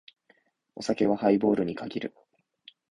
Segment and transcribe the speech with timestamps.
[0.73, 2.15] お酒はハイボールに限る。